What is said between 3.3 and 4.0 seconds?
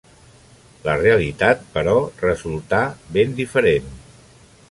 diferent.